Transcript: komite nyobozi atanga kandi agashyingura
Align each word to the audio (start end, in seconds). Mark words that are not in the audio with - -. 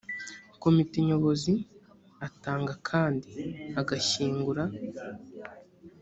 komite 0.63 0.97
nyobozi 1.07 1.53
atanga 2.27 2.73
kandi 2.89 3.29
agashyingura 3.81 4.63